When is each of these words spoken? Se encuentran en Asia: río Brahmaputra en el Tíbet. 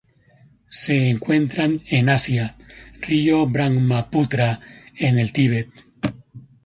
Se 0.67 1.11
encuentran 1.11 1.83
en 1.85 2.09
Asia: 2.09 2.55
río 3.01 3.45
Brahmaputra 3.45 4.59
en 4.97 5.19
el 5.19 5.31
Tíbet. 5.31 5.69